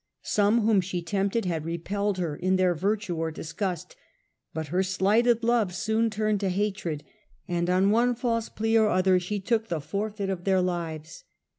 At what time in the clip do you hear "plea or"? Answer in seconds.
8.49-8.89